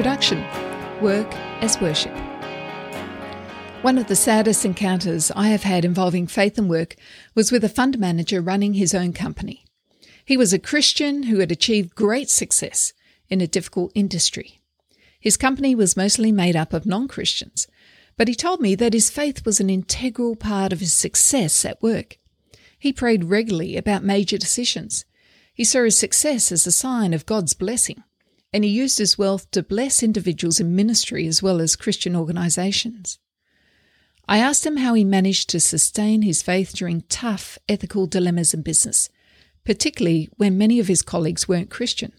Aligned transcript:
Introduction 0.00 0.40
Work 1.02 1.30
as 1.60 1.78
Worship. 1.78 2.16
One 3.82 3.98
of 3.98 4.06
the 4.06 4.16
saddest 4.16 4.64
encounters 4.64 5.30
I 5.36 5.48
have 5.48 5.64
had 5.64 5.84
involving 5.84 6.26
faith 6.26 6.56
and 6.56 6.70
work 6.70 6.96
was 7.34 7.52
with 7.52 7.62
a 7.64 7.68
fund 7.68 7.98
manager 7.98 8.40
running 8.40 8.72
his 8.72 8.94
own 8.94 9.12
company. 9.12 9.66
He 10.24 10.38
was 10.38 10.54
a 10.54 10.58
Christian 10.58 11.24
who 11.24 11.40
had 11.40 11.52
achieved 11.52 11.94
great 11.94 12.30
success 12.30 12.94
in 13.28 13.42
a 13.42 13.46
difficult 13.46 13.92
industry. 13.94 14.62
His 15.20 15.36
company 15.36 15.74
was 15.74 15.98
mostly 15.98 16.32
made 16.32 16.56
up 16.56 16.72
of 16.72 16.86
non 16.86 17.06
Christians, 17.06 17.68
but 18.16 18.26
he 18.26 18.34
told 18.34 18.62
me 18.62 18.74
that 18.76 18.94
his 18.94 19.10
faith 19.10 19.44
was 19.44 19.60
an 19.60 19.68
integral 19.68 20.34
part 20.34 20.72
of 20.72 20.80
his 20.80 20.94
success 20.94 21.62
at 21.66 21.82
work. 21.82 22.16
He 22.78 22.90
prayed 22.90 23.24
regularly 23.24 23.76
about 23.76 24.02
major 24.02 24.38
decisions. 24.38 25.04
He 25.52 25.62
saw 25.62 25.84
his 25.84 25.98
success 25.98 26.50
as 26.50 26.66
a 26.66 26.72
sign 26.72 27.12
of 27.12 27.26
God's 27.26 27.52
blessing, 27.52 28.02
and 28.52 28.64
he 28.64 28.70
used 28.70 28.98
his 28.98 29.18
wealth 29.18 29.50
to 29.50 29.62
bless 29.62 30.02
individuals 30.02 30.60
in 30.60 30.74
ministry 30.74 31.26
as 31.26 31.42
well 31.42 31.60
as 31.60 31.76
Christian 31.76 32.16
organizations. 32.16 33.18
I 34.28 34.38
asked 34.38 34.64
him 34.64 34.78
how 34.78 34.94
he 34.94 35.04
managed 35.04 35.50
to 35.50 35.60
sustain 35.60 36.22
his 36.22 36.42
faith 36.42 36.72
during 36.74 37.02
tough 37.08 37.58
ethical 37.68 38.06
dilemmas 38.06 38.54
in 38.54 38.62
business, 38.62 39.08
particularly 39.64 40.28
when 40.36 40.58
many 40.58 40.78
of 40.78 40.88
his 40.88 41.02
colleagues 41.02 41.48
weren't 41.48 41.70
Christian. 41.70 42.12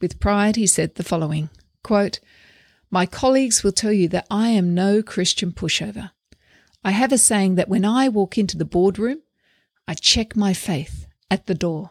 With 0.00 0.20
pride, 0.20 0.56
he 0.56 0.66
said 0.66 0.94
the 0.94 1.02
following 1.02 1.50
quote, 1.82 2.20
my 2.90 3.06
colleagues 3.06 3.64
will 3.64 3.72
tell 3.72 3.92
you 3.92 4.06
that 4.08 4.26
I 4.30 4.50
am 4.50 4.72
no 4.72 5.02
Christian 5.02 5.50
pushover. 5.50 6.12
I 6.84 6.92
have 6.92 7.10
a 7.10 7.18
saying 7.18 7.56
that 7.56 7.68
when 7.68 7.84
I 7.84 8.08
walk 8.08 8.38
into 8.38 8.56
the 8.56 8.64
boardroom, 8.64 9.22
I 9.88 9.94
check 9.94 10.36
my 10.36 10.52
faith 10.52 11.06
at 11.30 11.46
the 11.46 11.54
door. 11.54 11.90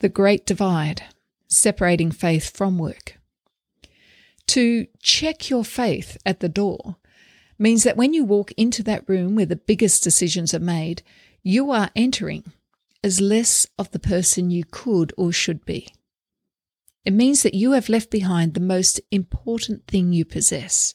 The 0.00 0.08
Great 0.08 0.46
Divide 0.46 1.02
Separating 1.46 2.10
Faith 2.10 2.56
from 2.56 2.78
Work. 2.78 3.18
To 4.46 4.86
check 5.02 5.50
your 5.50 5.62
faith 5.62 6.16
at 6.24 6.40
the 6.40 6.48
door 6.48 6.96
means 7.58 7.82
that 7.84 7.98
when 7.98 8.14
you 8.14 8.24
walk 8.24 8.50
into 8.52 8.82
that 8.84 9.06
room 9.06 9.36
where 9.36 9.44
the 9.44 9.56
biggest 9.56 10.02
decisions 10.02 10.54
are 10.54 10.58
made, 10.58 11.02
you 11.42 11.70
are 11.70 11.90
entering 11.94 12.50
as 13.04 13.20
less 13.20 13.66
of 13.78 13.90
the 13.90 13.98
person 13.98 14.50
you 14.50 14.64
could 14.64 15.12
or 15.18 15.32
should 15.32 15.66
be. 15.66 15.92
It 17.04 17.12
means 17.12 17.42
that 17.42 17.52
you 17.52 17.72
have 17.72 17.90
left 17.90 18.10
behind 18.10 18.54
the 18.54 18.60
most 18.60 19.02
important 19.10 19.86
thing 19.86 20.14
you 20.14 20.24
possess 20.24 20.94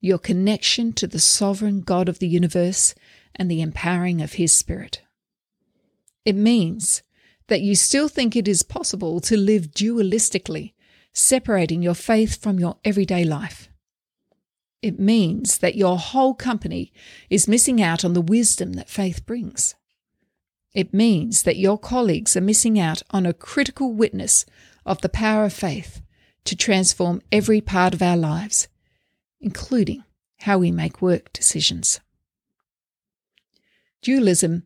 your 0.00 0.18
connection 0.18 0.92
to 0.94 1.06
the 1.06 1.20
sovereign 1.20 1.82
God 1.82 2.08
of 2.08 2.18
the 2.18 2.26
universe 2.26 2.96
and 3.36 3.48
the 3.48 3.62
empowering 3.62 4.20
of 4.20 4.32
His 4.32 4.50
Spirit. 4.50 5.00
It 6.24 6.34
means 6.34 7.04
that 7.52 7.60
you 7.60 7.74
still 7.74 8.08
think 8.08 8.34
it 8.34 8.48
is 8.48 8.62
possible 8.62 9.20
to 9.20 9.36
live 9.36 9.72
dualistically, 9.72 10.72
separating 11.12 11.82
your 11.82 11.92
faith 11.92 12.40
from 12.40 12.58
your 12.58 12.78
everyday 12.82 13.24
life. 13.24 13.68
It 14.80 14.98
means 14.98 15.58
that 15.58 15.74
your 15.74 15.98
whole 15.98 16.32
company 16.32 16.94
is 17.28 17.46
missing 17.46 17.82
out 17.82 18.06
on 18.06 18.14
the 18.14 18.22
wisdom 18.22 18.72
that 18.72 18.88
faith 18.88 19.26
brings. 19.26 19.74
It 20.72 20.94
means 20.94 21.42
that 21.42 21.58
your 21.58 21.76
colleagues 21.76 22.38
are 22.38 22.40
missing 22.40 22.80
out 22.80 23.02
on 23.10 23.26
a 23.26 23.34
critical 23.34 23.92
witness 23.92 24.46
of 24.86 25.02
the 25.02 25.10
power 25.10 25.44
of 25.44 25.52
faith 25.52 26.00
to 26.44 26.56
transform 26.56 27.20
every 27.30 27.60
part 27.60 27.92
of 27.92 28.00
our 28.00 28.16
lives, 28.16 28.68
including 29.42 30.04
how 30.38 30.56
we 30.56 30.70
make 30.70 31.02
work 31.02 31.30
decisions. 31.34 32.00
Dualism 34.00 34.62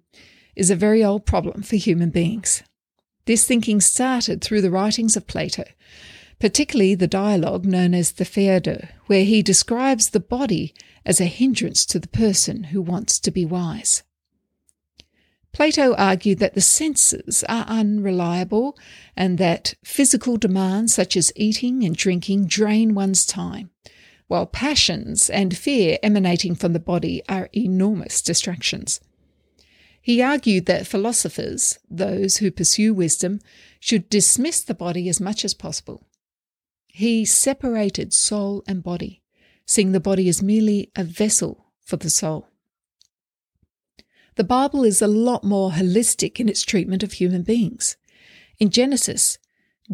is 0.55 0.71
a 0.71 0.77
very 0.77 1.03
old 1.03 1.27
problem 1.27 1.65
for 1.65 1.75
human 1.75 2.11
beings. 2.11 2.63
This 3.27 3.45
thinking 3.45 3.81
started 3.81 4.41
through 4.41 4.63
the 4.63 4.71
writings 4.71 5.17
of 5.17 5.27
Plato, 5.27 5.65
particularly 6.39 6.95
the 6.95 7.09
dialogue 7.09 7.65
known 7.65 7.93
as 7.93 8.13
the 8.13 8.25
Phaedo, 8.25 8.87
where 9.07 9.25
he 9.25 9.43
describes 9.43 10.11
the 10.11 10.21
body 10.21 10.75
as 11.05 11.21
a 11.21 11.27
hindrance 11.27 11.85
to 11.87 11.99
the 11.99 12.09
person 12.09 12.65
who 12.65 12.81
wants 12.81 13.19
to 13.21 13.31
be 13.31 13.45
wise. 13.45 14.05
Plato 15.53 15.95
argued 15.95 16.39
that 16.39 16.55
the 16.55 16.61
senses 16.61 17.43
are 17.49 17.65
unreliable 17.67 18.77
and 19.17 19.39
that 19.39 19.75
physical 19.83 20.37
demands 20.37 20.95
such 20.95 21.17
as 21.17 21.33
eating 21.35 21.83
and 21.83 21.97
drinking 21.97 22.47
drain 22.47 22.95
one's 22.95 23.25
time, 23.25 23.71
while 24.29 24.47
passions 24.47 25.31
and 25.31 25.57
fear 25.57 25.99
emanating 26.03 26.55
from 26.55 26.75
the 26.75 26.79
body 26.79 27.23
are 27.29 27.49
enormous 27.55 28.21
distractions. 28.21 29.01
He 30.07 30.23
argued 30.23 30.67
that 30.67 30.87
philosophers, 30.87 31.81
those 31.91 32.37
who 32.37 32.53
pursue 32.53 32.95
wisdom, 32.95 33.41
should 33.81 34.09
dismiss 34.09 34.63
the 34.63 34.73
body 34.73 35.09
as 35.09 35.21
much 35.21 35.45
as 35.45 35.53
possible. 35.53 36.07
He 36.87 37.25
separated 37.25 38.15
soul 38.15 38.63
and 38.69 38.85
body, 38.85 39.25
seeing 39.65 39.91
the 39.91 39.99
body 39.99 40.29
as 40.29 40.41
merely 40.41 40.93
a 40.95 41.03
vessel 41.03 41.73
for 41.81 41.97
the 41.97 42.09
soul. 42.09 42.47
The 44.37 44.45
Bible 44.45 44.85
is 44.85 45.03
a 45.03 45.09
lot 45.09 45.43
more 45.43 45.73
holistic 45.73 46.39
in 46.39 46.49
its 46.49 46.63
treatment 46.63 47.03
of 47.03 47.15
human 47.15 47.43
beings. 47.43 47.97
In 48.61 48.71
Genesis, 48.71 49.39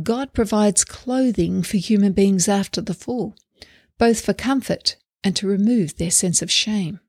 God 0.03 0.35
provides 0.35 0.85
clothing 0.85 1.63
for 1.63 1.79
human 1.79 2.13
beings 2.13 2.49
after 2.49 2.83
the 2.83 2.93
fall, 2.93 3.35
both 3.97 4.23
for 4.23 4.35
comfort 4.35 4.97
and 5.25 5.35
to 5.37 5.47
remove 5.47 5.97
their 5.97 6.11
sense 6.11 6.43
of 6.43 6.51
shame. 6.51 7.01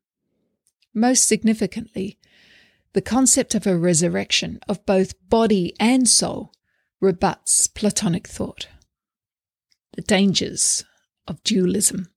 Most 0.93 1.27
significantly, 1.27 2.17
the 2.93 3.01
concept 3.01 3.55
of 3.55 3.65
a 3.65 3.77
resurrection 3.77 4.59
of 4.67 4.85
both 4.85 5.13
body 5.29 5.75
and 5.79 6.07
soul 6.07 6.53
rebuts 7.01 7.67
Platonic 7.67 8.27
thought. 8.27 8.67
The 9.93 10.03
dangers 10.03 10.85
of 11.27 11.43
dualism. 11.43 12.07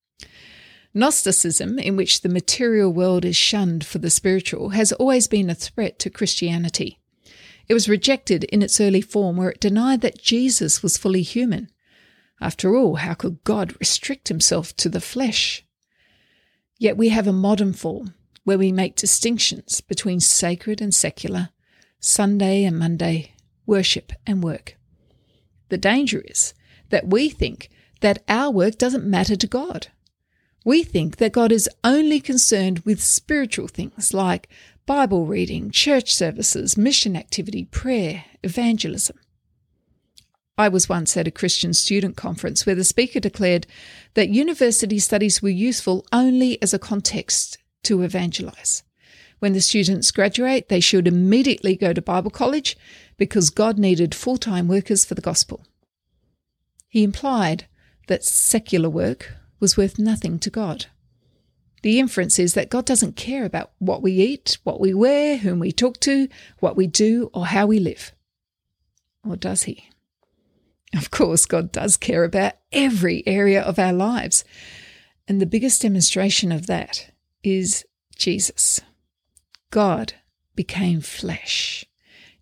Gnosticism, 0.94 1.78
in 1.78 1.96
which 1.96 2.20
the 2.20 2.28
material 2.28 2.92
world 2.92 3.24
is 3.24 3.36
shunned 3.36 3.84
for 3.84 3.98
the 3.98 4.10
spiritual, 4.10 4.70
has 4.70 4.92
always 4.92 5.26
been 5.26 5.50
a 5.50 5.54
threat 5.54 5.98
to 5.98 6.10
Christianity. 6.10 7.00
It 7.68 7.74
was 7.74 7.88
rejected 7.88 8.44
in 8.44 8.62
its 8.62 8.80
early 8.80 9.00
form, 9.00 9.36
where 9.36 9.50
it 9.50 9.60
denied 9.60 10.02
that 10.02 10.22
Jesus 10.22 10.82
was 10.82 10.96
fully 10.96 11.22
human. 11.22 11.70
After 12.40 12.76
all, 12.76 12.96
how 12.96 13.14
could 13.14 13.42
God 13.44 13.78
restrict 13.80 14.28
himself 14.28 14.76
to 14.76 14.88
the 14.88 15.00
flesh? 15.00 15.64
Yet 16.78 16.96
we 16.96 17.08
have 17.08 17.26
a 17.26 17.32
modern 17.32 17.72
form 17.72 18.14
where 18.46 18.56
we 18.56 18.70
make 18.70 18.94
distinctions 18.94 19.80
between 19.80 20.20
sacred 20.20 20.80
and 20.80 20.94
secular, 20.94 21.48
Sunday 21.98 22.62
and 22.62 22.78
Monday, 22.78 23.32
worship 23.66 24.12
and 24.24 24.40
work. 24.40 24.76
The 25.68 25.76
danger 25.76 26.20
is 26.20 26.54
that 26.90 27.08
we 27.08 27.28
think 27.28 27.68
that 28.02 28.22
our 28.28 28.52
work 28.52 28.78
doesn't 28.78 29.04
matter 29.04 29.34
to 29.34 29.48
God. 29.48 29.88
We 30.64 30.84
think 30.84 31.16
that 31.16 31.32
God 31.32 31.50
is 31.50 31.68
only 31.82 32.20
concerned 32.20 32.78
with 32.84 33.02
spiritual 33.02 33.66
things 33.66 34.14
like 34.14 34.48
Bible 34.86 35.26
reading, 35.26 35.72
church 35.72 36.14
services, 36.14 36.76
mission 36.76 37.16
activity, 37.16 37.64
prayer, 37.64 38.26
evangelism. 38.44 39.18
I 40.56 40.68
was 40.68 40.88
once 40.88 41.16
at 41.16 41.26
a 41.26 41.32
Christian 41.32 41.74
student 41.74 42.16
conference 42.16 42.64
where 42.64 42.76
the 42.76 42.84
speaker 42.84 43.18
declared 43.18 43.66
that 44.14 44.28
university 44.28 45.00
studies 45.00 45.42
were 45.42 45.48
useful 45.48 46.06
only 46.12 46.62
as 46.62 46.72
a 46.72 46.78
context 46.78 47.58
to 47.86 48.02
evangelize. 48.02 48.82
When 49.38 49.52
the 49.52 49.60
students 49.60 50.10
graduate, 50.10 50.68
they 50.68 50.80
should 50.80 51.06
immediately 51.06 51.76
go 51.76 51.92
to 51.92 52.02
Bible 52.02 52.30
college 52.30 52.76
because 53.16 53.50
God 53.50 53.78
needed 53.78 54.14
full 54.14 54.38
time 54.38 54.68
workers 54.68 55.04
for 55.04 55.14
the 55.14 55.22
gospel. 55.22 55.64
He 56.88 57.02
implied 57.02 57.66
that 58.08 58.24
secular 58.24 58.88
work 58.88 59.34
was 59.60 59.76
worth 59.76 59.98
nothing 59.98 60.38
to 60.38 60.50
God. 60.50 60.86
The 61.82 61.98
inference 61.98 62.38
is 62.38 62.54
that 62.54 62.70
God 62.70 62.84
doesn't 62.84 63.16
care 63.16 63.44
about 63.44 63.70
what 63.78 64.02
we 64.02 64.12
eat, 64.12 64.58
what 64.64 64.80
we 64.80 64.94
wear, 64.94 65.36
whom 65.36 65.58
we 65.58 65.72
talk 65.72 66.00
to, 66.00 66.28
what 66.60 66.76
we 66.76 66.86
do, 66.86 67.30
or 67.34 67.46
how 67.46 67.66
we 67.66 67.78
live. 67.78 68.12
Or 69.28 69.36
does 69.36 69.64
He? 69.64 69.88
Of 70.96 71.10
course, 71.10 71.46
God 71.46 71.72
does 71.72 71.96
care 71.96 72.24
about 72.24 72.54
every 72.72 73.22
area 73.26 73.62
of 73.62 73.78
our 73.78 73.92
lives. 73.92 74.44
And 75.28 75.40
the 75.40 75.46
biggest 75.46 75.82
demonstration 75.82 76.52
of 76.52 76.66
that 76.66 77.10
is 77.46 77.84
Jesus. 78.16 78.80
God 79.70 80.14
became 80.56 81.00
flesh. 81.00 81.84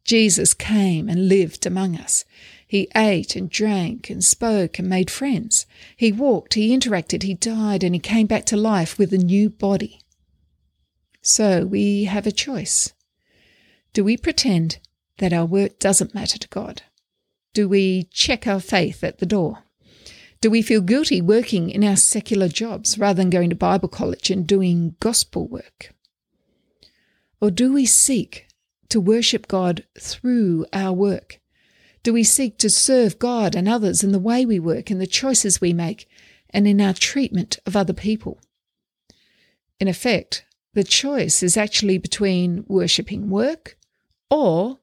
Jesus 0.02 0.54
came 0.54 1.08
and 1.08 1.28
lived 1.28 1.66
among 1.66 1.96
us. 1.96 2.24
He 2.66 2.88
ate 2.96 3.36
and 3.36 3.50
drank 3.50 4.08
and 4.08 4.24
spoke 4.24 4.78
and 4.78 4.88
made 4.88 5.10
friends. 5.10 5.66
He 5.96 6.10
walked, 6.10 6.54
he 6.54 6.76
interacted, 6.76 7.22
he 7.22 7.34
died, 7.34 7.84
and 7.84 7.94
he 7.94 8.00
came 8.00 8.26
back 8.26 8.46
to 8.46 8.56
life 8.56 8.98
with 8.98 9.12
a 9.12 9.18
new 9.18 9.50
body. 9.50 10.00
So 11.22 11.64
we 11.66 12.04
have 12.04 12.26
a 12.26 12.32
choice. 12.32 12.92
Do 13.92 14.04
we 14.04 14.16
pretend 14.16 14.78
that 15.18 15.32
our 15.32 15.46
work 15.46 15.78
doesn't 15.78 16.14
matter 16.14 16.38
to 16.38 16.48
God? 16.48 16.82
Do 17.52 17.68
we 17.68 18.04
check 18.10 18.46
our 18.46 18.60
faith 18.60 19.04
at 19.04 19.18
the 19.18 19.26
door? 19.26 19.64
Do 20.44 20.50
we 20.50 20.60
feel 20.60 20.82
guilty 20.82 21.22
working 21.22 21.70
in 21.70 21.82
our 21.82 21.96
secular 21.96 22.48
jobs 22.48 22.98
rather 22.98 23.16
than 23.16 23.30
going 23.30 23.48
to 23.48 23.56
Bible 23.56 23.88
college 23.88 24.28
and 24.28 24.46
doing 24.46 24.94
gospel 25.00 25.48
work? 25.48 25.94
Or 27.40 27.50
do 27.50 27.72
we 27.72 27.86
seek 27.86 28.46
to 28.90 29.00
worship 29.00 29.48
God 29.48 29.86
through 29.98 30.66
our 30.70 30.92
work? 30.92 31.40
Do 32.02 32.12
we 32.12 32.24
seek 32.24 32.58
to 32.58 32.68
serve 32.68 33.18
God 33.18 33.54
and 33.54 33.66
others 33.66 34.04
in 34.04 34.12
the 34.12 34.18
way 34.18 34.44
we 34.44 34.58
work, 34.58 34.90
in 34.90 34.98
the 34.98 35.06
choices 35.06 35.62
we 35.62 35.72
make, 35.72 36.06
and 36.50 36.68
in 36.68 36.78
our 36.78 36.92
treatment 36.92 37.58
of 37.64 37.74
other 37.74 37.94
people? 37.94 38.38
In 39.80 39.88
effect, 39.88 40.44
the 40.74 40.84
choice 40.84 41.42
is 41.42 41.56
actually 41.56 41.96
between 41.96 42.66
worshipping 42.68 43.30
work 43.30 43.78
or 44.28 44.78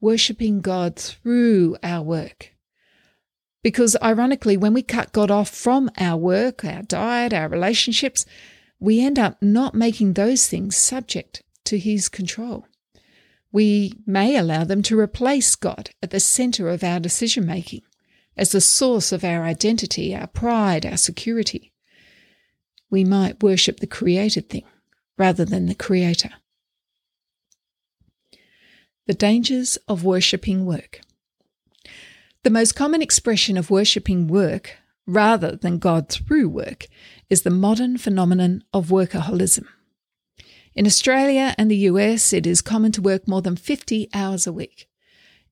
worshipping 0.00 0.60
God 0.60 0.96
through 0.96 1.76
our 1.84 2.02
work. 2.02 2.53
Because 3.64 3.96
ironically, 4.02 4.58
when 4.58 4.74
we 4.74 4.82
cut 4.82 5.12
God 5.12 5.30
off 5.30 5.48
from 5.48 5.90
our 5.96 6.18
work, 6.18 6.66
our 6.66 6.82
diet, 6.82 7.32
our 7.32 7.48
relationships, 7.48 8.26
we 8.78 9.00
end 9.00 9.18
up 9.18 9.40
not 9.40 9.74
making 9.74 10.12
those 10.12 10.46
things 10.46 10.76
subject 10.76 11.42
to 11.64 11.78
His 11.78 12.10
control. 12.10 12.66
We 13.50 13.94
may 14.06 14.36
allow 14.36 14.64
them 14.64 14.82
to 14.82 15.00
replace 15.00 15.56
God 15.56 15.90
at 16.02 16.10
the 16.10 16.20
center 16.20 16.68
of 16.68 16.84
our 16.84 17.00
decision 17.00 17.46
making, 17.46 17.80
as 18.36 18.52
the 18.52 18.60
source 18.60 19.12
of 19.12 19.24
our 19.24 19.44
identity, 19.44 20.14
our 20.14 20.26
pride, 20.26 20.84
our 20.84 20.98
security. 20.98 21.72
We 22.90 23.02
might 23.02 23.42
worship 23.42 23.80
the 23.80 23.86
created 23.86 24.50
thing 24.50 24.64
rather 25.16 25.46
than 25.46 25.66
the 25.66 25.74
Creator. 25.74 26.32
The 29.06 29.14
dangers 29.14 29.78
of 29.88 30.04
worshipping 30.04 30.66
work. 30.66 31.00
The 32.44 32.50
most 32.50 32.74
common 32.74 33.00
expression 33.00 33.56
of 33.56 33.70
worshipping 33.70 34.26
work, 34.26 34.76
rather 35.06 35.56
than 35.56 35.78
God 35.78 36.10
through 36.10 36.50
work, 36.50 36.88
is 37.30 37.40
the 37.40 37.48
modern 37.48 37.96
phenomenon 37.96 38.62
of 38.74 38.88
workaholism. 38.88 39.64
In 40.74 40.84
Australia 40.84 41.54
and 41.56 41.70
the 41.70 41.88
US, 41.88 42.34
it 42.34 42.46
is 42.46 42.60
common 42.60 42.92
to 42.92 43.00
work 43.00 43.26
more 43.26 43.40
than 43.40 43.56
50 43.56 44.10
hours 44.12 44.46
a 44.46 44.52
week. 44.52 44.90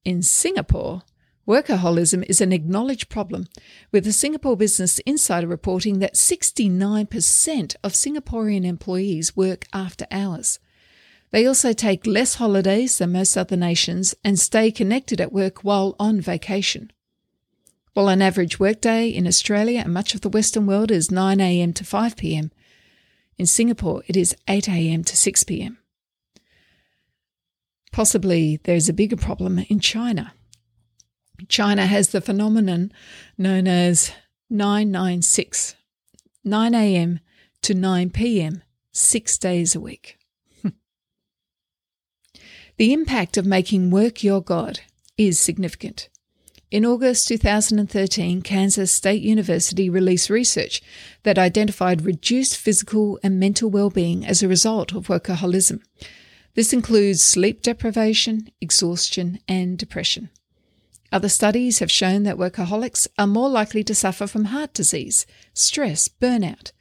In 0.05 0.21
Singapore, 0.21 1.01
workaholism 1.49 2.27
is 2.29 2.43
an 2.43 2.53
acknowledged 2.53 3.09
problem, 3.09 3.49
with 3.91 4.05
the 4.05 4.13
Singapore 4.13 4.59
Business 4.59 4.99
Insider 5.07 5.47
reporting 5.47 5.99
that 6.01 6.13
69% 6.13 7.77
of 7.83 7.93
Singaporean 7.93 8.67
employees 8.67 9.35
work 9.35 9.65
after 9.73 10.07
hours. 10.11 10.59
They 11.33 11.47
also 11.47 11.73
take 11.73 12.07
less 12.07 12.35
holidays 12.35 12.99
than 12.99 13.13
most 13.13 13.37
other 13.37 13.57
nations 13.57 14.15
and 14.23 14.39
stay 14.39 14.71
connected 14.71 15.21
at 15.21 15.33
work 15.33 15.65
while 15.65 15.97
on 15.99 16.21
vacation. 16.21 16.93
While 17.95 18.09
an 18.09 18.21
average 18.21 18.61
workday 18.61 19.09
in 19.09 19.27
Australia 19.27 19.81
and 19.81 19.95
much 19.95 20.15
of 20.15 20.21
the 20.21 20.29
Western 20.29 20.67
world 20.67 20.91
is 20.91 21.09
9am 21.09 21.75
to 21.77 21.85
5pm, 21.85 22.51
in 23.39 23.47
Singapore 23.47 24.03
it 24.07 24.17
is 24.17 24.37
8am 24.47 25.07
to 25.07 25.15
6pm. 25.15 25.79
Possibly 27.93 28.61
there's 28.65 28.91
a 28.91 28.95
bigger 28.95 29.17
problem 29.17 29.59
in 29.71 29.81
China. 29.81 30.35
China 31.49 31.87
has 31.87 32.09
the 32.09 32.21
phenomenon 32.21 32.93
known 33.39 33.67
as 33.67 34.13
996, 34.51 35.77
9am 36.47 37.21
to 37.63 37.75
9pm, 37.75 38.63
six 38.93 39.39
days 39.39 39.75
a 39.75 39.81
week. 39.81 40.19
The 42.79 42.93
impact 42.93 43.37
of 43.37 43.45
making 43.45 43.91
work 43.91 44.25
your 44.25 44.41
God 44.41 44.81
is 45.19 45.39
significant. 45.39 46.09
In 46.71 46.87
August 46.87 47.29
2013, 47.29 48.41
Kansas 48.41 48.91
State 48.91 49.21
University 49.21 49.91
released 49.91 50.31
research 50.31 50.81
that 51.23 51.39
identified 51.39 52.07
reduced 52.07 52.57
physical 52.57 53.21
and 53.23 53.39
mental 53.39 53.69
well-being 53.69 54.25
as 54.25 54.43
a 54.43 54.49
result 54.49 54.95
of 54.95 55.09
workaholism. 55.09 55.83
This 56.55 56.73
includes 56.73 57.23
sleep 57.23 57.61
deprivation, 57.61 58.49
exhaustion, 58.59 59.39
and 59.47 59.77
depression. 59.77 60.31
Other 61.13 61.29
studies 61.29 61.81
have 61.81 61.91
shown 61.91 62.23
that 62.23 62.39
workaholics 62.39 63.07
are 63.19 63.27
more 63.27 63.51
likely 63.51 63.85
to 63.85 63.95
suffer 63.95 64.27
from 64.27 64.47
heart 64.47 64.73
disease, 64.73 65.27
stress, 65.53 66.09
burnout, 66.09 66.73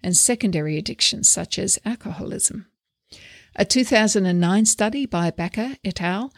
and 0.00 0.16
secondary 0.16 0.78
addictions 0.78 1.28
such 1.28 1.58
as 1.58 1.80
alcoholism. 1.84 2.66
A 3.56 3.64
2009 3.64 4.64
study 4.64 5.06
by 5.06 5.30
Bakker 5.30 5.76
et 5.84 6.00
al. 6.00 6.32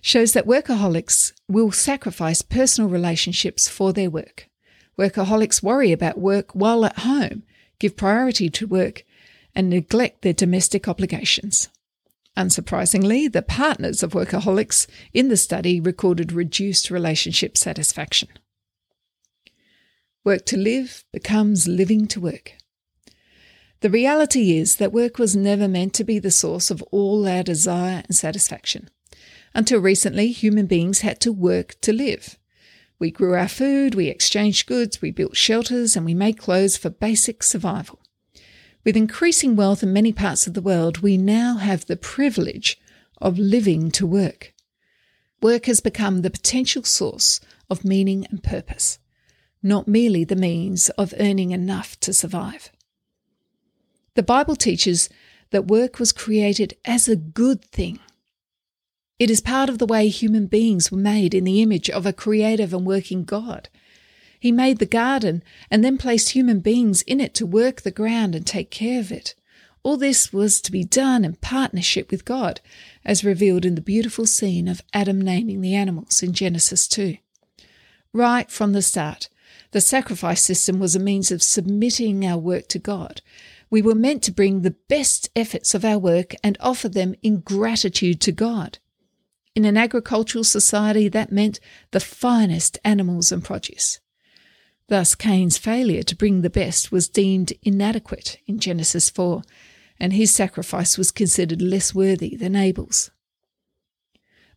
shows 0.00 0.32
that 0.32 0.46
workaholics 0.46 1.32
will 1.48 1.70
sacrifice 1.70 2.42
personal 2.42 2.90
relationships 2.90 3.68
for 3.68 3.92
their 3.92 4.10
work. 4.10 4.48
Workaholics 4.98 5.62
worry 5.62 5.92
about 5.92 6.18
work 6.18 6.52
while 6.54 6.84
at 6.84 7.00
home, 7.00 7.44
give 7.78 7.96
priority 7.96 8.50
to 8.50 8.66
work, 8.66 9.04
and 9.54 9.70
neglect 9.70 10.22
their 10.22 10.32
domestic 10.32 10.88
obligations. 10.88 11.68
Unsurprisingly, 12.36 13.32
the 13.32 13.42
partners 13.42 14.02
of 14.02 14.12
workaholics 14.12 14.86
in 15.14 15.28
the 15.28 15.36
study 15.36 15.80
recorded 15.80 16.32
reduced 16.32 16.90
relationship 16.90 17.56
satisfaction. 17.56 18.28
Work 20.24 20.44
to 20.46 20.56
live 20.56 21.04
becomes 21.12 21.68
living 21.68 22.06
to 22.08 22.20
work. 22.20 22.54
The 23.80 23.90
reality 23.90 24.56
is 24.56 24.76
that 24.76 24.92
work 24.92 25.18
was 25.18 25.36
never 25.36 25.68
meant 25.68 25.92
to 25.94 26.04
be 26.04 26.18
the 26.18 26.30
source 26.30 26.70
of 26.70 26.82
all 26.90 27.28
our 27.28 27.42
desire 27.42 28.02
and 28.06 28.16
satisfaction. 28.16 28.88
Until 29.54 29.80
recently, 29.80 30.32
human 30.32 30.66
beings 30.66 31.00
had 31.00 31.20
to 31.20 31.32
work 31.32 31.76
to 31.82 31.92
live. 31.92 32.38
We 32.98 33.10
grew 33.10 33.34
our 33.34 33.48
food, 33.48 33.94
we 33.94 34.08
exchanged 34.08 34.66
goods, 34.66 35.02
we 35.02 35.10
built 35.10 35.36
shelters, 35.36 35.96
and 35.96 36.06
we 36.06 36.14
made 36.14 36.38
clothes 36.38 36.76
for 36.76 36.88
basic 36.88 37.42
survival. 37.42 38.00
With 38.84 38.96
increasing 38.96 39.56
wealth 39.56 39.82
in 39.82 39.92
many 39.92 40.12
parts 40.12 40.46
of 40.46 40.54
the 40.54 40.62
world, 40.62 40.98
we 40.98 41.18
now 41.18 41.56
have 41.56 41.86
the 41.86 41.96
privilege 41.96 42.80
of 43.20 43.38
living 43.38 43.90
to 43.92 44.06
work. 44.06 44.54
Work 45.42 45.66
has 45.66 45.80
become 45.80 46.22
the 46.22 46.30
potential 46.30 46.84
source 46.84 47.40
of 47.68 47.84
meaning 47.84 48.26
and 48.30 48.42
purpose, 48.42 48.98
not 49.62 49.88
merely 49.88 50.24
the 50.24 50.36
means 50.36 50.88
of 50.90 51.12
earning 51.18 51.50
enough 51.50 52.00
to 52.00 52.14
survive. 52.14 52.70
The 54.16 54.22
Bible 54.22 54.56
teaches 54.56 55.10
that 55.50 55.66
work 55.66 55.98
was 55.98 56.10
created 56.10 56.74
as 56.86 57.06
a 57.06 57.16
good 57.16 57.62
thing. 57.62 57.98
It 59.18 59.30
is 59.30 59.42
part 59.42 59.68
of 59.68 59.76
the 59.78 59.84
way 59.84 60.08
human 60.08 60.46
beings 60.46 60.90
were 60.90 60.96
made 60.96 61.34
in 61.34 61.44
the 61.44 61.60
image 61.60 61.90
of 61.90 62.06
a 62.06 62.14
creative 62.14 62.72
and 62.72 62.86
working 62.86 63.24
God. 63.24 63.68
He 64.40 64.50
made 64.50 64.78
the 64.78 64.86
garden 64.86 65.42
and 65.70 65.84
then 65.84 65.98
placed 65.98 66.30
human 66.30 66.60
beings 66.60 67.02
in 67.02 67.20
it 67.20 67.34
to 67.34 67.44
work 67.44 67.82
the 67.82 67.90
ground 67.90 68.34
and 68.34 68.46
take 68.46 68.70
care 68.70 69.00
of 69.00 69.12
it. 69.12 69.34
All 69.82 69.98
this 69.98 70.32
was 70.32 70.62
to 70.62 70.72
be 70.72 70.82
done 70.82 71.22
in 71.22 71.34
partnership 71.36 72.10
with 72.10 72.24
God, 72.24 72.62
as 73.04 73.22
revealed 73.22 73.66
in 73.66 73.74
the 73.74 73.82
beautiful 73.82 74.24
scene 74.24 74.66
of 74.66 74.82
Adam 74.94 75.20
naming 75.20 75.60
the 75.60 75.74
animals 75.74 76.22
in 76.22 76.32
Genesis 76.32 76.88
2. 76.88 77.18
Right 78.14 78.50
from 78.50 78.72
the 78.72 78.80
start, 78.80 79.28
the 79.72 79.80
sacrifice 79.82 80.40
system 80.40 80.78
was 80.78 80.96
a 80.96 81.00
means 81.00 81.30
of 81.30 81.42
submitting 81.42 82.24
our 82.24 82.38
work 82.38 82.66
to 82.68 82.78
God, 82.78 83.20
we 83.70 83.82
were 83.82 83.94
meant 83.94 84.22
to 84.22 84.32
bring 84.32 84.62
the 84.62 84.76
best 84.88 85.28
efforts 85.34 85.74
of 85.74 85.84
our 85.84 85.98
work 85.98 86.34
and 86.42 86.56
offer 86.60 86.88
them 86.88 87.14
in 87.22 87.40
gratitude 87.40 88.20
to 88.22 88.32
God. 88.32 88.78
In 89.54 89.64
an 89.64 89.76
agricultural 89.76 90.44
society, 90.44 91.08
that 91.08 91.32
meant 91.32 91.60
the 91.90 92.00
finest 92.00 92.78
animals 92.84 93.32
and 93.32 93.42
produce. 93.42 94.00
Thus, 94.88 95.14
Cain's 95.14 95.58
failure 95.58 96.02
to 96.04 96.14
bring 96.14 96.42
the 96.42 96.50
best 96.50 96.92
was 96.92 97.08
deemed 97.08 97.52
inadequate 97.62 98.38
in 98.46 98.60
Genesis 98.60 99.10
4, 99.10 99.42
and 99.98 100.12
his 100.12 100.30
sacrifice 100.30 100.96
was 100.96 101.10
considered 101.10 101.62
less 101.62 101.94
worthy 101.94 102.36
than 102.36 102.54
Abel's. 102.54 103.10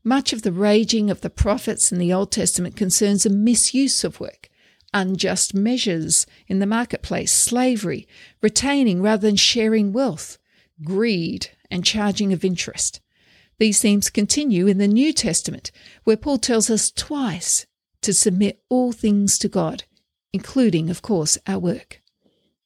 Much 0.04 0.34
of 0.34 0.44
the 0.44 0.52
raging 0.52 1.10
of 1.10 1.22
the 1.22 1.30
prophets 1.30 1.92
in 1.92 1.98
the 1.98 2.14
Old 2.14 2.32
Testament 2.32 2.76
concerns 2.76 3.26
a 3.26 3.30
misuse 3.30 4.04
of 4.04 4.20
work 4.20 4.49
unjust 4.94 5.54
measures 5.54 6.26
in 6.48 6.60
the 6.60 6.66
marketplace, 6.66 7.32
slavery, 7.32 8.08
retaining 8.42 9.02
rather 9.02 9.28
than 9.28 9.36
sharing 9.36 9.94
wealth, 9.94 10.38
greed, 10.84 11.50
and 11.70 11.86
charging 11.86 12.34
of 12.34 12.46
interest. 12.46 13.02
These 13.58 13.82
themes 13.82 14.10
continue 14.10 14.68
in 14.68 14.78
the 14.78 14.88
New 14.88 15.12
Testament, 15.12 15.72
where 16.06 16.18
Paul 16.18 16.38
tells 16.38 16.70
us 16.70 16.92
twice 16.92 17.66
to 18.02 18.14
submit 18.14 18.64
all 18.70 18.92
things 18.92 19.38
to 19.40 19.50
God, 19.50 19.84
including, 20.32 20.90
of 20.90 21.02
course, 21.02 21.38
our 21.46 21.60
work. 21.60 22.02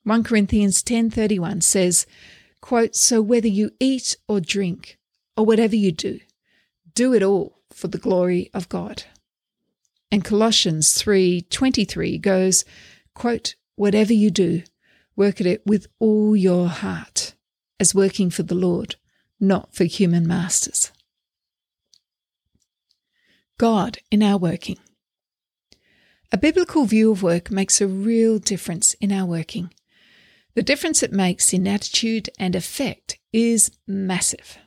1 0.04 0.24
Corinthians 0.24 0.84
10:31 0.84 1.62
says, 1.62 2.06
quote, 2.62 2.96
"So 2.96 3.22
whether 3.22 3.48
you 3.48 3.72
eat 3.80 4.18
or 4.28 4.40
drink 4.40 5.00
or 5.36 5.46
whatever 5.46 5.76
you 5.76 5.92
do, 5.92 6.20
do 6.94 7.14
it 7.14 7.24
all 7.24 7.60
for 7.72 7.88
the 7.88 7.98
glory 7.98 8.50
of 8.54 8.70
God." 8.70 9.04
And 10.14 10.24
Colossians 10.24 10.94
3:23 11.02 12.20
goes, 12.20 12.66
quote, 13.16 13.56
"Whatever 13.78 14.14
you 14.14 14.30
do, 14.30 14.62
work 15.16 15.42
at 15.42 15.48
it 15.48 15.66
with 15.66 15.88
all 15.98 16.36
your 16.36 16.68
heart, 16.68 17.34
as 17.80 17.96
working 17.96 18.30
for 18.30 18.44
the 18.44 18.54
Lord, 18.54 18.96
not 19.40 19.74
for 19.74 19.86
human 19.86 20.28
masters." 20.28 20.92
God 23.58 23.98
in 24.12 24.22
our 24.22 24.38
working. 24.38 24.78
A 26.32 26.38
biblical 26.38 26.86
view 26.86 27.12
of 27.12 27.24
work 27.24 27.50
makes 27.50 27.82
a 27.82 27.88
real 27.88 28.38
difference 28.38 28.94
in 29.02 29.12
our 29.12 29.26
working. 29.26 29.74
The 30.54 30.62
difference 30.62 31.02
it 31.02 31.12
makes 31.12 31.54
in 31.54 31.68
attitude 31.68 32.30
and 32.38 32.56
effect 32.56 33.18
is 33.32 33.72
massive. 33.88 34.60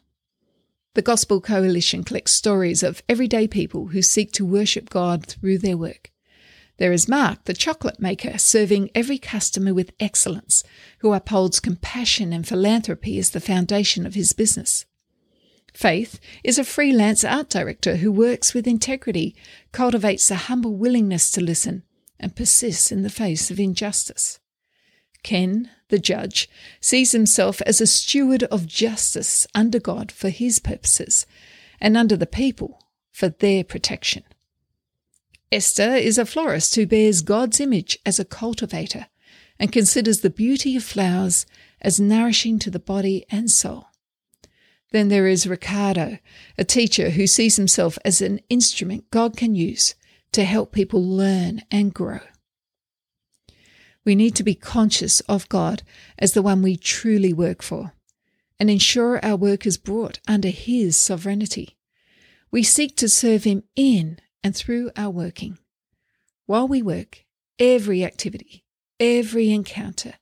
The 0.96 1.02
Gospel 1.02 1.42
Coalition 1.42 2.04
collects 2.04 2.32
stories 2.32 2.82
of 2.82 3.02
everyday 3.06 3.46
people 3.46 3.88
who 3.88 4.00
seek 4.00 4.32
to 4.32 4.46
worship 4.46 4.88
God 4.88 5.26
through 5.26 5.58
their 5.58 5.76
work. 5.76 6.10
There 6.78 6.90
is 6.90 7.06
Mark, 7.06 7.44
the 7.44 7.52
chocolate 7.52 8.00
maker, 8.00 8.38
serving 8.38 8.88
every 8.94 9.18
customer 9.18 9.74
with 9.74 9.92
excellence, 10.00 10.64
who 11.00 11.12
upholds 11.12 11.60
compassion 11.60 12.32
and 12.32 12.48
philanthropy 12.48 13.18
as 13.18 13.28
the 13.28 13.40
foundation 13.40 14.06
of 14.06 14.14
his 14.14 14.32
business. 14.32 14.86
Faith 15.74 16.18
is 16.42 16.58
a 16.58 16.64
freelance 16.64 17.24
art 17.24 17.50
director 17.50 17.96
who 17.96 18.10
works 18.10 18.54
with 18.54 18.66
integrity, 18.66 19.36
cultivates 19.72 20.30
a 20.30 20.46
humble 20.48 20.76
willingness 20.76 21.30
to 21.32 21.42
listen, 21.42 21.82
and 22.18 22.34
persists 22.34 22.90
in 22.90 23.02
the 23.02 23.10
face 23.10 23.50
of 23.50 23.60
injustice. 23.60 24.40
Ken, 25.22 25.70
the 25.88 25.98
judge, 25.98 26.48
sees 26.80 27.12
himself 27.12 27.62
as 27.62 27.80
a 27.80 27.86
steward 27.86 28.44
of 28.44 28.66
justice 28.66 29.46
under 29.54 29.78
God 29.78 30.10
for 30.12 30.28
his 30.28 30.58
purposes 30.58 31.26
and 31.80 31.96
under 31.96 32.16
the 32.16 32.26
people 32.26 32.82
for 33.12 33.28
their 33.28 33.64
protection. 33.64 34.22
Esther 35.52 35.94
is 35.94 36.18
a 36.18 36.26
florist 36.26 36.74
who 36.74 36.86
bears 36.86 37.20
God's 37.20 37.60
image 37.60 37.98
as 38.04 38.18
a 38.18 38.24
cultivator 38.24 39.06
and 39.58 39.72
considers 39.72 40.20
the 40.20 40.30
beauty 40.30 40.76
of 40.76 40.82
flowers 40.82 41.46
as 41.80 42.00
nourishing 42.00 42.58
to 42.58 42.70
the 42.70 42.78
body 42.78 43.24
and 43.30 43.50
soul. 43.50 43.86
Then 44.92 45.08
there 45.08 45.26
is 45.26 45.46
Ricardo, 45.46 46.18
a 46.58 46.64
teacher 46.64 47.10
who 47.10 47.26
sees 47.26 47.56
himself 47.56 47.98
as 48.04 48.20
an 48.20 48.40
instrument 48.48 49.10
God 49.10 49.36
can 49.36 49.54
use 49.54 49.94
to 50.32 50.44
help 50.44 50.72
people 50.72 51.02
learn 51.02 51.62
and 51.70 51.94
grow. 51.94 52.20
We 54.06 54.14
need 54.14 54.36
to 54.36 54.44
be 54.44 54.54
conscious 54.54 55.18
of 55.22 55.48
God 55.48 55.82
as 56.16 56.32
the 56.32 56.40
one 56.40 56.62
we 56.62 56.76
truly 56.76 57.32
work 57.32 57.60
for 57.60 57.92
and 58.58 58.70
ensure 58.70 59.22
our 59.22 59.36
work 59.36 59.66
is 59.66 59.76
brought 59.76 60.20
under 60.28 60.48
His 60.48 60.96
sovereignty. 60.96 61.76
We 62.52 62.62
seek 62.62 62.96
to 62.96 63.08
serve 63.08 63.42
Him 63.42 63.64
in 63.74 64.20
and 64.44 64.54
through 64.56 64.92
our 64.96 65.10
working. 65.10 65.58
While 66.46 66.68
we 66.68 66.80
work, 66.82 67.24
every 67.58 68.04
activity, 68.04 68.64
every 69.00 69.50
encounter, 69.50 70.14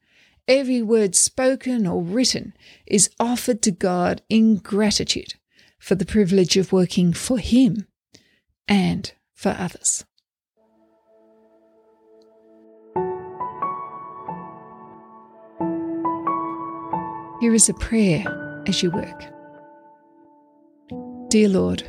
every 0.48 0.80
word 0.80 1.14
spoken 1.14 1.86
or 1.86 2.02
written 2.02 2.54
is 2.86 3.10
offered 3.20 3.60
to 3.62 3.70
God 3.70 4.22
in 4.30 4.56
gratitude 4.56 5.34
for 5.78 5.94
the 5.94 6.06
privilege 6.06 6.56
of 6.56 6.72
working 6.72 7.12
for 7.12 7.38
Him 7.38 7.86
and 8.66 9.12
for 9.34 9.54
others. 9.58 10.06
Here 17.44 17.52
is 17.52 17.68
a 17.68 17.74
prayer 17.74 18.24
as 18.66 18.82
you 18.82 18.90
work. 18.90 19.22
Dear 21.28 21.50
Lord, 21.50 21.82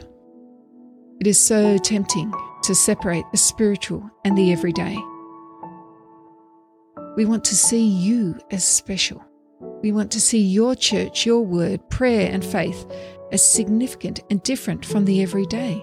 it 1.21 1.27
is 1.27 1.39
so 1.39 1.77
tempting 1.77 2.33
to 2.63 2.75
separate 2.75 3.23
the 3.31 3.37
spiritual 3.37 4.03
and 4.25 4.37
the 4.37 4.51
everyday. 4.51 4.97
We 7.15 7.23
want 7.23 7.45
to 7.45 7.55
see 7.55 7.87
you 7.87 8.37
as 8.51 8.65
special. 8.65 9.23
We 9.81 9.93
want 9.93 10.11
to 10.11 10.19
see 10.19 10.41
your 10.41 10.75
church, 10.75 11.25
your 11.25 11.45
word, 11.45 11.89
prayer, 11.89 12.29
and 12.29 12.43
faith 12.43 12.85
as 13.31 13.41
significant 13.41 14.19
and 14.29 14.43
different 14.43 14.85
from 14.85 15.05
the 15.05 15.21
everyday. 15.21 15.81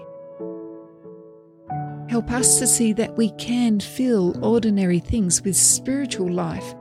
Help 2.09 2.29
us 2.29 2.59
to 2.59 2.67
see 2.67 2.93
that 2.93 3.17
we 3.17 3.31
can 3.39 3.79
fill 3.79 4.45
ordinary 4.45 4.99
things 4.99 5.41
with 5.41 5.55
spiritual 5.55 6.31
life 6.31 6.75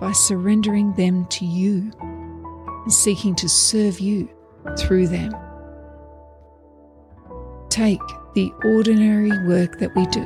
by 0.00 0.12
surrendering 0.12 0.92
them 0.94 1.26
to 1.26 1.44
you 1.44 1.90
and 2.00 2.92
seeking 2.92 3.34
to 3.36 3.48
serve 3.48 4.00
you 4.00 4.28
through 4.78 5.08
them. 5.08 5.32
Take 7.68 8.00
the 8.34 8.52
ordinary 8.64 9.30
work 9.46 9.78
that 9.78 9.94
we 9.94 10.06
do 10.06 10.24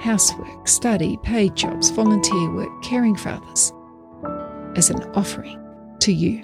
housework, 0.00 0.68
study, 0.68 1.18
paid 1.22 1.56
jobs, 1.56 1.90
volunteer 1.90 2.52
work, 2.52 2.82
caring 2.82 3.16
for 3.16 3.30
others 3.30 3.72
as 4.76 4.90
an 4.90 5.02
offering 5.14 5.58
to 6.00 6.12
you. 6.12 6.42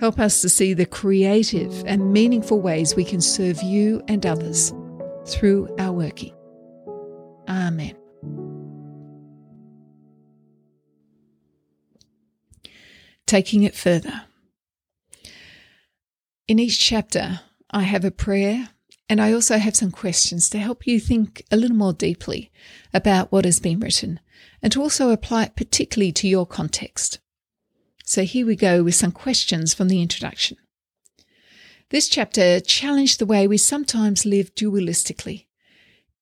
Help 0.00 0.18
us 0.20 0.40
to 0.40 0.48
see 0.48 0.74
the 0.74 0.86
creative 0.86 1.84
and 1.86 2.12
meaningful 2.12 2.60
ways 2.60 2.94
we 2.94 3.04
can 3.04 3.20
serve 3.20 3.60
you 3.62 4.00
and 4.06 4.24
others 4.24 4.72
through 5.26 5.68
our 5.78 5.92
working. 5.92 6.34
Amen. 7.48 7.97
Taking 13.28 13.62
it 13.62 13.76
further. 13.76 14.22
In 16.48 16.58
each 16.58 16.80
chapter, 16.80 17.40
I 17.70 17.82
have 17.82 18.04
a 18.04 18.10
prayer 18.10 18.70
and 19.08 19.20
I 19.20 19.32
also 19.32 19.58
have 19.58 19.76
some 19.76 19.90
questions 19.90 20.50
to 20.50 20.58
help 20.58 20.86
you 20.86 20.98
think 20.98 21.42
a 21.50 21.56
little 21.56 21.76
more 21.76 21.92
deeply 21.92 22.50
about 22.92 23.30
what 23.30 23.44
has 23.44 23.60
been 23.60 23.80
written 23.80 24.18
and 24.62 24.72
to 24.72 24.82
also 24.82 25.10
apply 25.10 25.44
it 25.44 25.56
particularly 25.56 26.12
to 26.12 26.28
your 26.28 26.46
context. 26.46 27.20
So 28.04 28.24
here 28.24 28.46
we 28.46 28.56
go 28.56 28.82
with 28.82 28.94
some 28.94 29.12
questions 29.12 29.74
from 29.74 29.88
the 29.88 30.02
introduction. 30.02 30.56
This 31.90 32.08
chapter 32.08 32.60
challenged 32.60 33.18
the 33.18 33.26
way 33.26 33.46
we 33.46 33.58
sometimes 33.58 34.26
live 34.26 34.54
dualistically. 34.54 35.46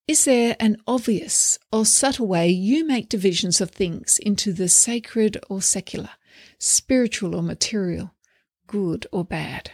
Is 0.06 0.24
there 0.24 0.56
an 0.60 0.76
obvious 0.86 1.58
or 1.72 1.84
subtle 1.84 2.28
way 2.28 2.48
you 2.48 2.86
make 2.86 3.08
divisions 3.08 3.60
of 3.60 3.70
things 3.70 4.18
into 4.18 4.52
the 4.52 4.68
sacred 4.68 5.38
or 5.48 5.62
secular, 5.62 6.10
spiritual 6.58 7.34
or 7.34 7.42
material, 7.42 8.14
good 8.66 9.06
or 9.12 9.24
bad? 9.24 9.70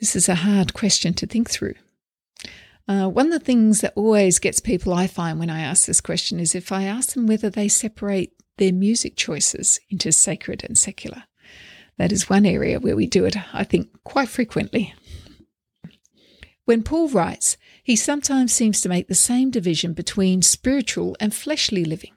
This 0.00 0.16
is 0.16 0.28
a 0.28 0.34
hard 0.34 0.74
question 0.74 1.14
to 1.14 1.26
think 1.26 1.48
through. 1.48 1.74
Uh, 2.88 3.08
one 3.08 3.26
of 3.26 3.32
the 3.32 3.38
things 3.38 3.80
that 3.80 3.92
always 3.94 4.40
gets 4.40 4.58
people, 4.58 4.92
I 4.92 5.06
find, 5.06 5.38
when 5.38 5.50
I 5.50 5.60
ask 5.60 5.86
this 5.86 6.00
question 6.00 6.40
is 6.40 6.54
if 6.54 6.72
I 6.72 6.82
ask 6.82 7.14
them 7.14 7.26
whether 7.26 7.48
they 7.48 7.68
separate 7.68 8.32
their 8.58 8.72
music 8.72 9.16
choices 9.16 9.80
into 9.88 10.12
sacred 10.12 10.64
and 10.64 10.76
secular. 10.76 11.24
That 11.98 12.12
is 12.12 12.28
one 12.28 12.46
area 12.46 12.80
where 12.80 12.96
we 12.96 13.06
do 13.06 13.24
it, 13.24 13.36
I 13.54 13.64
think, 13.64 13.88
quite 14.04 14.28
frequently. 14.28 14.94
When 16.64 16.82
Paul 16.82 17.08
writes, 17.08 17.56
he 17.82 17.96
sometimes 17.96 18.52
seems 18.52 18.80
to 18.80 18.88
make 18.88 19.08
the 19.08 19.14
same 19.14 19.50
division 19.50 19.92
between 19.92 20.42
spiritual 20.42 21.16
and 21.20 21.34
fleshly 21.34 21.84
living. 21.84 22.12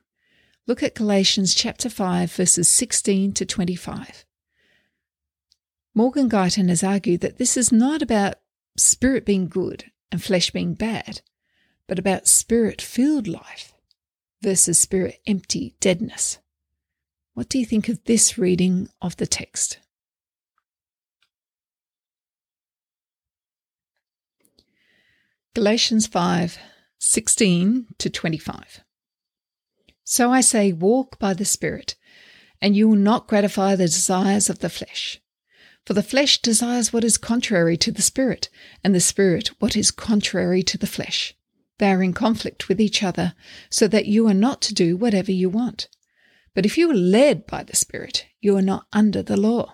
Look 0.67 0.81
at 0.81 0.95
Galatians 0.95 1.53
chapter 1.53 1.91
5 1.91 2.31
verses 2.31 2.67
16 2.67 3.33
to 3.33 3.45
25. 3.45 4.25
Morgan 5.93 6.27
Guyton 6.27 6.69
has 6.69 6.83
argued 6.83 7.21
that 7.21 7.37
this 7.37 7.55
is 7.55 7.71
not 7.71 8.01
about 8.01 8.35
spirit 8.75 9.25
being 9.25 9.47
good 9.47 9.91
and 10.11 10.23
flesh 10.23 10.49
being 10.49 10.73
bad, 10.73 11.21
but 11.87 11.99
about 11.99 12.27
spirit 12.27 12.81
filled 12.81 13.27
life 13.27 13.73
versus 14.41 14.79
spirit 14.79 15.19
empty 15.27 15.75
deadness. 15.79 16.39
What 17.35 17.47
do 17.47 17.59
you 17.59 17.65
think 17.65 17.87
of 17.87 18.03
this 18.05 18.37
reading 18.37 18.89
of 19.01 19.17
the 19.17 19.27
text? 19.27 19.77
Galatians 25.53 26.07
5 26.07 26.57
16 26.97 27.87
to 27.99 28.09
25. 28.09 28.84
So 30.05 30.31
I 30.31 30.41
say, 30.41 30.71
walk 30.71 31.17
by 31.17 31.33
the 31.33 31.45
Spirit, 31.45 31.95
and 32.61 32.75
you 32.75 32.87
will 32.87 32.95
not 32.95 33.27
gratify 33.27 33.75
the 33.75 33.85
desires 33.85 34.49
of 34.49 34.59
the 34.59 34.69
flesh. 34.69 35.19
For 35.83 35.93
the 35.93 36.03
flesh 36.03 36.41
desires 36.41 36.93
what 36.93 37.03
is 37.03 37.17
contrary 37.17 37.75
to 37.77 37.91
the 37.91 38.03
Spirit, 38.03 38.49
and 38.83 38.93
the 38.93 38.99
Spirit 38.99 39.49
what 39.59 39.75
is 39.75 39.89
contrary 39.89 40.61
to 40.63 40.77
the 40.77 40.87
flesh. 40.87 41.33
They 41.79 41.91
are 41.91 42.03
in 42.03 42.13
conflict 42.13 42.69
with 42.69 42.79
each 42.79 43.03
other, 43.03 43.33
so 43.69 43.87
that 43.87 44.05
you 44.05 44.27
are 44.27 44.33
not 44.33 44.61
to 44.61 44.73
do 44.75 44.95
whatever 44.95 45.31
you 45.31 45.49
want. 45.49 45.89
But 46.53 46.65
if 46.65 46.77
you 46.77 46.91
are 46.91 46.95
led 46.95 47.47
by 47.47 47.63
the 47.63 47.75
Spirit, 47.75 48.27
you 48.39 48.55
are 48.55 48.61
not 48.61 48.85
under 48.93 49.23
the 49.23 49.37
law. 49.37 49.73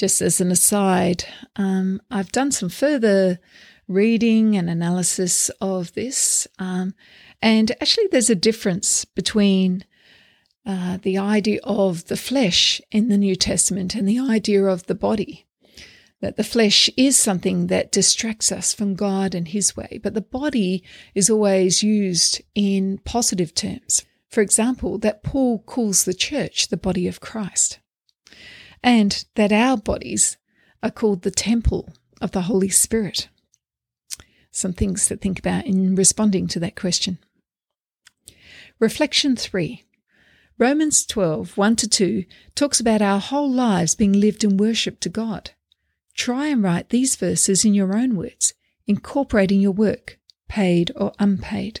Just 0.00 0.22
as 0.22 0.40
an 0.40 0.50
aside, 0.50 1.26
um, 1.56 2.00
I've 2.10 2.32
done 2.32 2.52
some 2.52 2.70
further 2.70 3.38
reading 3.86 4.56
and 4.56 4.70
analysis 4.70 5.50
of 5.60 5.92
this, 5.92 6.48
um, 6.58 6.94
and 7.42 7.70
actually, 7.72 8.06
there's 8.10 8.30
a 8.30 8.34
difference 8.34 9.04
between 9.04 9.84
uh, 10.64 10.96
the 11.02 11.18
idea 11.18 11.60
of 11.64 12.06
the 12.06 12.16
flesh 12.16 12.80
in 12.90 13.10
the 13.10 13.18
New 13.18 13.36
Testament 13.36 13.94
and 13.94 14.08
the 14.08 14.18
idea 14.18 14.64
of 14.64 14.86
the 14.86 14.94
body. 14.94 15.44
That 16.22 16.38
the 16.38 16.44
flesh 16.44 16.88
is 16.96 17.18
something 17.18 17.66
that 17.66 17.92
distracts 17.92 18.50
us 18.50 18.72
from 18.72 18.94
God 18.94 19.34
and 19.34 19.48
His 19.48 19.76
way, 19.76 20.00
but 20.02 20.14
the 20.14 20.22
body 20.22 20.82
is 21.14 21.28
always 21.28 21.82
used 21.82 22.40
in 22.54 23.00
positive 23.04 23.54
terms. 23.54 24.06
For 24.30 24.40
example, 24.40 24.96
that 25.00 25.22
Paul 25.22 25.58
calls 25.58 26.04
the 26.04 26.14
church 26.14 26.68
the 26.68 26.78
body 26.78 27.06
of 27.06 27.20
Christ, 27.20 27.79
and 28.82 29.24
that 29.34 29.52
our 29.52 29.76
bodies 29.76 30.36
are 30.82 30.90
called 30.90 31.22
the 31.22 31.30
temple 31.30 31.90
of 32.20 32.32
the 32.32 32.42
Holy 32.42 32.68
Spirit. 32.68 33.28
Some 34.50 34.72
things 34.72 35.06
to 35.06 35.16
think 35.16 35.38
about 35.38 35.66
in 35.66 35.94
responding 35.94 36.48
to 36.48 36.60
that 36.60 36.76
question. 36.76 37.18
Reflection 38.78 39.36
3 39.36 39.84
Romans 40.58 41.06
12, 41.06 41.56
1 41.56 41.76
to 41.76 41.88
2 41.88 42.24
talks 42.54 42.80
about 42.80 43.00
our 43.00 43.18
whole 43.18 43.50
lives 43.50 43.94
being 43.94 44.12
lived 44.12 44.44
in 44.44 44.58
worship 44.58 45.00
to 45.00 45.08
God. 45.08 45.52
Try 46.14 46.48
and 46.48 46.62
write 46.62 46.90
these 46.90 47.16
verses 47.16 47.64
in 47.64 47.72
your 47.72 47.96
own 47.96 48.14
words, 48.14 48.52
incorporating 48.86 49.60
your 49.60 49.72
work, 49.72 50.18
paid 50.48 50.92
or 50.96 51.12
unpaid. 51.18 51.80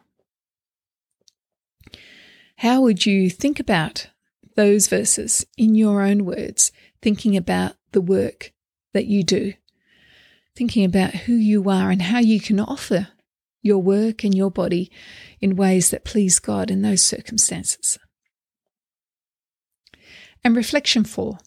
How 2.61 2.81
would 2.81 3.07
you 3.07 3.31
think 3.31 3.59
about 3.59 4.05
those 4.55 4.87
verses 4.87 5.47
in 5.57 5.73
your 5.73 6.03
own 6.03 6.25
words, 6.25 6.71
thinking 7.01 7.35
about 7.35 7.73
the 7.91 8.01
work 8.01 8.53
that 8.93 9.07
you 9.07 9.23
do, 9.23 9.55
thinking 10.55 10.85
about 10.85 11.15
who 11.25 11.33
you 11.33 11.67
are 11.71 11.89
and 11.89 12.03
how 12.03 12.19
you 12.19 12.39
can 12.39 12.59
offer 12.59 13.07
your 13.63 13.79
work 13.79 14.23
and 14.23 14.35
your 14.35 14.51
body 14.51 14.91
in 15.39 15.55
ways 15.55 15.89
that 15.89 16.05
please 16.05 16.37
God 16.37 16.69
in 16.69 16.83
those 16.83 17.01
circumstances? 17.01 17.97
And 20.43 20.55
reflection 20.55 21.03
four 21.03 21.39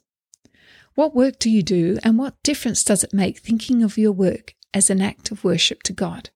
What 0.97 1.15
work 1.15 1.39
do 1.39 1.49
you 1.49 1.63
do, 1.63 1.97
and 2.03 2.19
what 2.19 2.43
difference 2.43 2.83
does 2.83 3.05
it 3.05 3.15
make 3.15 3.39
thinking 3.39 3.85
of 3.85 3.97
your 3.97 4.11
work 4.11 4.57
as 4.75 4.91
an 4.91 5.01
act 5.01 5.31
of 5.31 5.45
worship 5.45 5.85
to 5.85 5.93
God? 5.93 6.31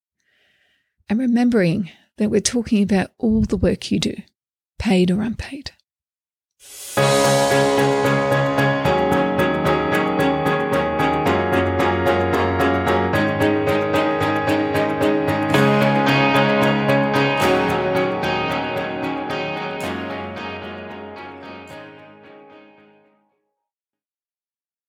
And 1.09 1.19
remembering 1.19 1.91
that 2.19 2.31
we're 2.31 2.41
talking 2.41 2.81
about 2.81 3.11
all 3.19 3.43
the 3.43 3.57
work 3.57 3.91
you 3.91 3.99
do, 3.99 4.15
paid 4.79 5.11
or 5.11 5.21
unpaid. 5.23 5.73